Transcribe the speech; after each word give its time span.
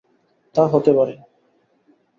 তা 0.55 0.63
হতে 0.67 0.91
পারে। 0.93 1.13